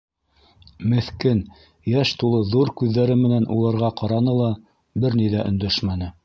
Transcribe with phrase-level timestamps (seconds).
[0.93, 1.43] Меҫкен
[1.91, 4.49] йәш тулы ҙур күҙҙәре менән уларға ҡараны ла,
[5.05, 6.11] бер ни ҙә өндәшмәне.